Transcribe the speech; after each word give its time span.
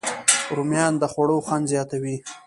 رومیان 0.55 0.93
د 0.97 1.03
خوړو 1.11 1.37
خوند 1.45 1.65
زیاتوي 1.73 2.15